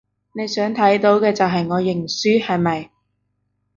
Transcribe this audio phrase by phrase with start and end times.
[0.33, 2.89] 你想睇到嘅就係我認輸，係咪？